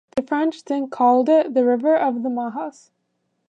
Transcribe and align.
The 0.15 0.23
French 0.23 0.63
then 0.65 0.89
called 0.89 1.29
it 1.29 1.53
The 1.53 1.63
River 1.63 1.95
of 1.95 2.23
the 2.23 2.29
Mahas. 2.31 2.89